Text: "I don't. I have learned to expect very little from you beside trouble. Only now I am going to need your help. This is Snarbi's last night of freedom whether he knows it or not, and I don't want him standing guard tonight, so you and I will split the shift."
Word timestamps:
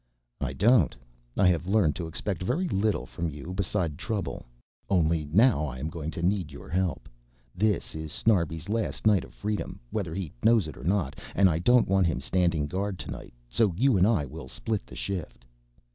"I 0.39 0.53
don't. 0.53 0.95
I 1.37 1.45
have 1.49 1.67
learned 1.67 1.95
to 1.97 2.07
expect 2.07 2.41
very 2.41 2.67
little 2.67 3.05
from 3.05 3.29
you 3.29 3.53
beside 3.53 3.99
trouble. 3.99 4.47
Only 4.89 5.25
now 5.31 5.65
I 5.67 5.77
am 5.77 5.89
going 5.91 6.09
to 6.09 6.23
need 6.23 6.51
your 6.51 6.69
help. 6.69 7.07
This 7.53 7.93
is 7.93 8.11
Snarbi's 8.11 8.67
last 8.67 9.05
night 9.05 9.23
of 9.23 9.31
freedom 9.31 9.79
whether 9.91 10.15
he 10.15 10.31
knows 10.43 10.67
it 10.67 10.75
or 10.75 10.83
not, 10.83 11.19
and 11.35 11.47
I 11.47 11.59
don't 11.59 11.87
want 11.87 12.07
him 12.07 12.19
standing 12.19 12.65
guard 12.65 12.97
tonight, 12.97 13.35
so 13.47 13.75
you 13.77 13.95
and 13.95 14.07
I 14.07 14.25
will 14.25 14.47
split 14.49 14.87
the 14.87 14.95
shift." 14.95 15.45